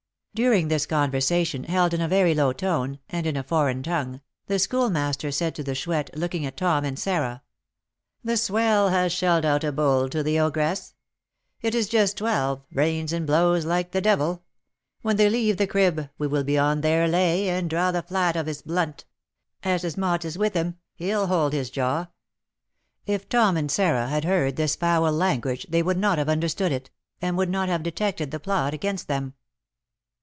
During 0.33 0.69
this 0.69 0.85
conversation, 0.85 1.65
held 1.65 1.93
in 1.93 1.99
a 1.99 2.07
very 2.07 2.33
low 2.33 2.53
tone, 2.53 2.99
and 3.09 3.27
in 3.27 3.35
a 3.35 3.43
foreign 3.43 3.83
tongue, 3.83 4.21
the 4.47 4.59
Schoolmaster 4.59 5.29
said 5.29 5.53
to 5.55 5.61
the 5.63 5.75
Chouette, 5.75 6.09
looking 6.15 6.45
at 6.45 6.55
Tom 6.55 6.85
and 6.85 6.97
Sarah, 6.97 7.43
"The 8.23 8.37
swell 8.37 8.87
has 8.87 9.11
shelled 9.11 9.43
out 9.43 9.65
a 9.65 9.73
'bull' 9.73 10.07
to 10.07 10.23
the 10.23 10.39
ogress. 10.39 10.93
It 11.61 11.75
is 11.75 11.89
just 11.89 12.17
twelve, 12.17 12.63
rains 12.71 13.11
and 13.11 13.27
blows 13.27 13.65
like 13.65 13.91
the 13.91 13.99
devil. 13.99 14.45
When 15.01 15.17
they 15.17 15.29
leave 15.29 15.57
the 15.57 15.67
'crib,' 15.67 16.09
we 16.17 16.27
will 16.27 16.45
be 16.45 16.57
on 16.57 16.79
their 16.79 17.09
'lay,' 17.09 17.49
and 17.49 17.69
draw 17.69 17.91
the 17.91 18.01
'flat' 18.01 18.37
of 18.37 18.45
his 18.45 18.61
'blunt.' 18.61 19.03
As 19.63 19.81
his 19.81 19.97
'mot' 19.97 20.23
is 20.23 20.37
with 20.37 20.53
him, 20.53 20.77
he'll 20.95 21.27
hold 21.27 21.51
his 21.51 21.69
jaw." 21.69 22.07
If 23.05 23.27
Tom 23.27 23.57
and 23.57 23.69
Sarah 23.69 24.07
had 24.07 24.23
heard 24.23 24.55
this 24.55 24.77
foul 24.77 25.11
language, 25.11 25.67
they 25.69 25.83
would 25.83 25.97
not 25.97 26.17
have 26.17 26.29
understood 26.29 26.71
it, 26.71 26.89
and 27.21 27.37
would 27.37 27.49
not 27.49 27.67
have 27.67 27.83
detected 27.83 28.31
the 28.31 28.39
plot 28.39 28.73
against 28.73 29.09
them. 29.09 29.33